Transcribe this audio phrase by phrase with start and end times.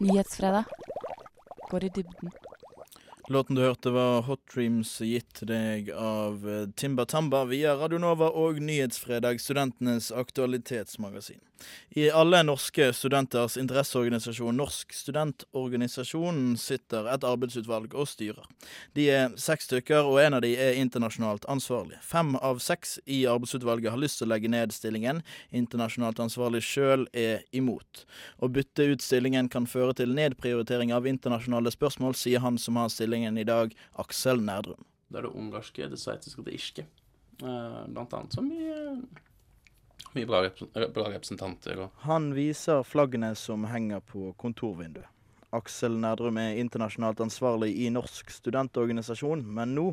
[0.00, 0.64] Nyhetsfredag
[1.70, 2.30] går i dybden.
[3.28, 8.60] Låten du hørte var Hot Dreams gitt deg av eh, Timba Tamba via Radionova og
[8.62, 11.42] Nyhetsfredag, studentenes aktualitetsmagasin.
[11.90, 18.44] I alle norske studenters interesseorganisasjon Norsk studentorganisasjon sitter et arbeidsutvalg og styrer.
[18.94, 21.98] De er seks stykker, og en av de er internasjonalt ansvarlig.
[22.04, 25.22] Fem av seks i arbeidsutvalget har lyst til å legge ned stillingen.
[25.50, 28.04] Internasjonalt ansvarlig sjøl er imot.
[28.38, 32.92] Å bytte ut stillingen kan føre til nedprioritering av internasjonale spørsmål, sier han som har
[32.92, 34.84] stillingen i dag, Aksel Nærdrum.
[35.08, 36.84] Det er det ungarske, det sveitsiske og det irske.
[37.38, 38.98] Eh, blant annet som mye,
[40.18, 45.06] mye bra, rep bra representanter og Han viser flaggene som henger på kontorvinduet.
[45.56, 49.86] Aksel Nerdrum er internasjonalt ansvarlig i Norsk studentorganisasjon, men nå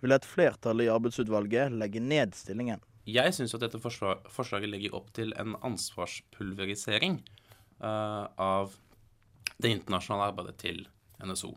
[0.00, 2.80] vil et flertall i arbeidsutvalget legge ned stillingen.
[3.04, 7.18] Jeg syns at dette forslaget legger opp til en ansvarspulverisering
[7.82, 8.78] uh, av
[9.58, 10.84] det internasjonale arbeidet til
[11.20, 11.52] NSO.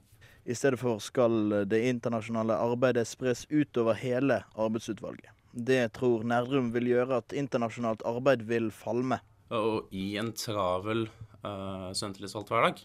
[0.46, 5.35] I stedet for skal det internasjonale arbeidet spres utover hele arbeidsutvalget.
[5.56, 9.22] Det tror Nerdrum vil gjøre at internasjonalt arbeid vil falme.
[9.56, 11.06] Og i en travel
[11.46, 12.82] uh, studentillitsvalgt hverdag,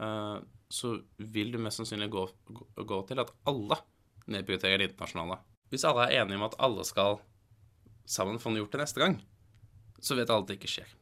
[0.00, 0.38] uh,
[0.72, 3.78] så vil det mest sannsynlig gå, gå, gå til at alle
[4.32, 5.38] nedprioriterer det internasjonale.
[5.70, 7.20] Hvis alle er enige om at alle skal
[8.06, 9.18] sammen få noe gjort til neste gang,
[10.00, 10.96] så vet alle at det ikke skjer.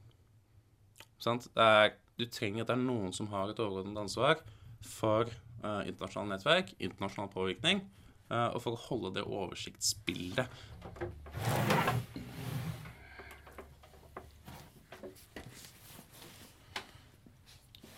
[1.20, 1.46] Sant?
[1.56, 4.40] Er, du trenger at det er noen som har et overordnet ansvar
[4.84, 5.28] for
[5.64, 10.48] uh, internasjonale nettverk, internasjonal påvirkning, eh, og for å holde det oversiktsbildet.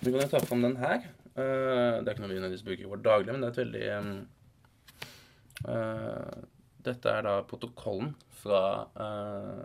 [0.06, 1.02] Du kan jo ta fram den her.
[1.36, 3.64] Eh, det er ikke noe vi nødvendigvis bruker i vårt daglige, men det er et
[3.64, 3.86] veldig
[5.74, 6.44] eh,
[6.86, 8.60] Dette er da protokollen fra
[9.02, 9.64] eh,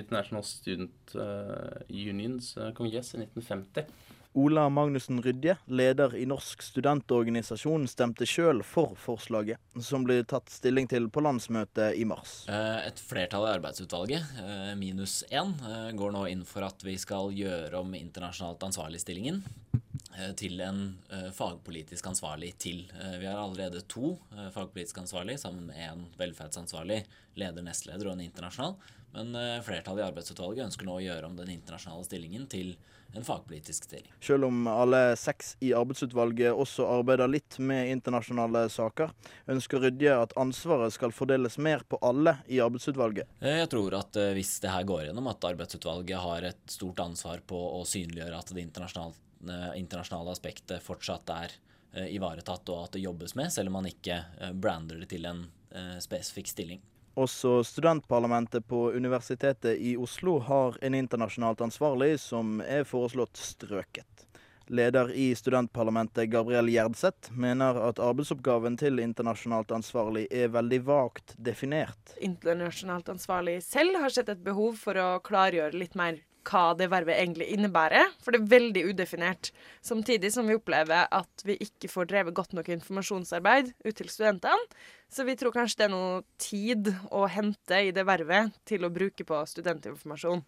[0.00, 3.92] International Student eh, Unions eh, kongress i 1950.
[4.38, 10.86] Ola Magnussen Rydje, leder i Norsk studentorganisasjon, stemte sjøl for forslaget, som ble tatt stilling
[10.86, 12.44] til på landsmøtet i mars.
[12.46, 16.94] Eh, Et flertall i arbeidsutvalget, eh, minus én, eh, går nå inn for at vi
[16.96, 19.42] skal gjøre om internasjonalt ansvarligstillingen
[20.38, 22.84] til en eh, fagpolitisk ansvarlig til.
[22.98, 27.02] Eh, Vi har allerede to eh, fagpolitisk ansvarlig, sammen med en velferdsansvarlig,
[27.38, 28.78] leder, nestleder og en internasjonal.
[29.14, 32.74] Men eh, flertallet i arbeidsutvalget ønsker nå å gjøre om den internasjonale stillingen til
[33.16, 34.10] en fagpolitisk stilling.
[34.20, 39.14] Selv om alle seks i arbeidsutvalget også arbeider litt med internasjonale saker,
[39.48, 43.30] ønsker Rydje at ansvaret skal fordeles mer på alle i arbeidsutvalget.
[43.40, 47.00] Eh, Jeg tror at eh, hvis det her går gjennom, at arbeidsutvalget har et stort
[47.06, 49.24] ansvar på å synliggjøre at det internasjonale, eh,
[49.76, 51.54] internasjonale aspektet fortsatt er
[51.92, 55.28] eh, ivaretatt, og at det jobbes med, selv om man ikke eh, brander det til
[55.28, 56.82] en eh, spesifikk stilling.
[57.18, 64.28] Også studentparlamentet på Universitetet i Oslo har en internasjonalt ansvarlig som er foreslått strøket.
[64.68, 72.14] Leder i studentparlamentet, Gabriel Gjerdseth, mener at arbeidsoppgaven til internasjonalt ansvarlig er veldig vagt definert.
[72.20, 77.18] internasjonalt ansvarlig selv har sett et behov for å klargjøre litt mer hva det vervet
[77.20, 79.50] egentlig innebærer, for det er veldig udefinert.
[79.84, 84.80] Samtidig som vi opplever at vi ikke får drevet godt nok informasjonsarbeid ut til studentene.
[85.08, 88.92] Så vi tror kanskje det er noe tid å hente i det vervet til å
[88.92, 90.44] bruke på studentinformasjon.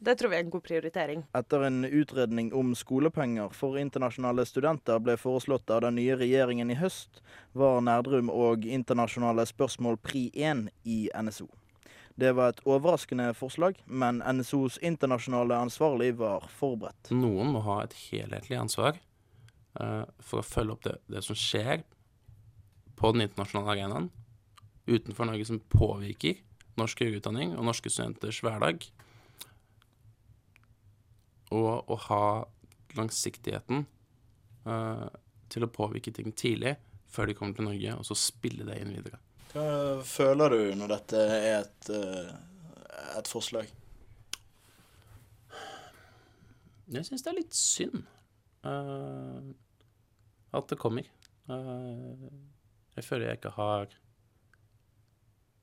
[0.00, 1.22] Det tror vi er en god prioritering.
[1.36, 6.78] Etter en utredning om skolepenger for internasjonale studenter ble foreslått av den nye regjeringen i
[6.80, 7.20] høst,
[7.52, 11.50] var Nerdrum og internasjonale spørsmål pri 1 i NSO.
[12.18, 17.12] Det var et overraskende forslag, men NSOs internasjonale ansvarlig var forberedt.
[17.14, 18.98] Noen må ha et helhetlig ansvar
[19.80, 21.84] uh, for å følge opp det, det som skjer
[23.00, 24.10] på den internasjonale arenaen
[24.90, 26.40] utenfor Norge som påvirker
[26.80, 28.84] norsk høyere utdanning og norske studenters hverdag.
[31.54, 32.24] Og å ha
[32.98, 33.84] langsiktigheten
[34.66, 35.08] uh,
[35.50, 36.76] til å påvirke ting tidlig
[37.10, 39.18] før de kommer til Norge, og så spille det inn videre.
[39.50, 39.66] Hva
[40.06, 41.90] føler du når dette er et,
[43.18, 43.70] et forslag?
[46.90, 48.00] Jeg syns det er litt synd
[48.66, 49.50] uh,
[50.58, 51.06] at det kommer.
[51.46, 52.30] Uh,
[52.96, 53.92] jeg føler jeg ikke har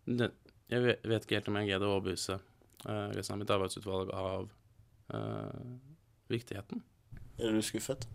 [0.07, 0.29] det,
[0.71, 4.47] Jeg vet, ikke helt om jeg greide å overbevise uh, resten av mitt arbeidsutvalg av
[5.15, 5.67] eh,
[6.31, 6.83] viktigheten.
[7.39, 8.07] Er du skuffet?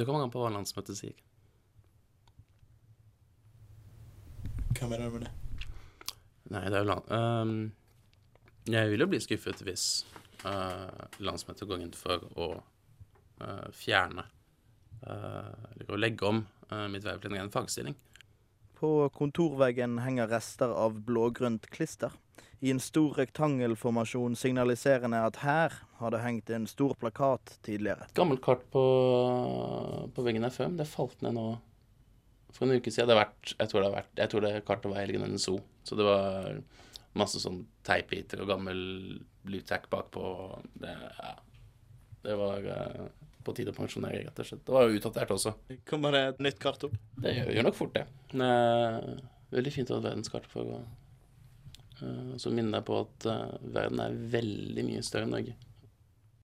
[0.00, 1.16] Det kommer an på hva landsmøtet sier.
[4.78, 5.32] Hva mener du med det?
[6.54, 7.10] Nei, det er jo land...
[7.12, 7.50] Um,
[8.72, 9.84] jeg vil jo bli skuffet hvis
[10.46, 10.88] uh,
[11.20, 14.24] landsmøtet går inn for å uh, fjerne
[15.04, 17.98] uh, Eller å legge om uh, mitt verv til en fagstilling.
[18.80, 22.14] På kontorveggen henger rester av blågrønt klister.
[22.64, 28.08] I en stor rektangelformasjon signaliserende at her har det hengt en stor plakat tidligere.
[28.16, 28.84] Gammelt kart på,
[30.16, 31.46] på veggen her før, men det falt ned nå
[32.56, 33.10] for en uke siden.
[33.10, 35.60] Det har vært, jeg, tror det har vært, jeg tror det kartet var Helgen zoo.
[35.84, 36.60] Så det var
[37.20, 38.80] masse sånn teipbiter og gammel
[39.44, 40.24] blytack bakpå.
[40.80, 41.34] Det, ja,
[42.24, 43.04] det var eh,
[43.44, 44.62] på tide å pensjonere, rett og slett.
[44.66, 45.54] Det var jo utdatert også.
[45.88, 46.96] Kommer det et nytt kart opp?
[47.20, 48.06] Det gjør, gjør nok fort det.
[48.34, 48.98] Eh,
[49.56, 50.80] veldig fint å ha et verdenskart for å
[52.02, 55.56] uh, Så minner jeg på at eh, verden er veldig mye større enn Norge.